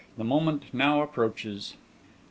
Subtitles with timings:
[0.17, 1.79] The moment now approaches." Dr.